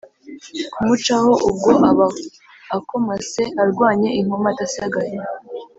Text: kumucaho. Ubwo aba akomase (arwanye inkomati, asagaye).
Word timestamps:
kumucaho. 0.73 1.31
Ubwo 1.49 1.71
aba 1.89 2.07
akomase 2.77 3.43
(arwanye 3.63 4.09
inkomati, 4.19 4.61
asagaye). 4.67 5.15